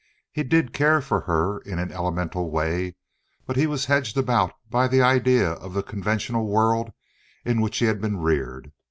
[0.31, 2.95] He did care for her in an elemental way,
[3.45, 6.89] but he was hedged about by the ideas of the conventional world
[7.45, 8.71] in which he had been reared.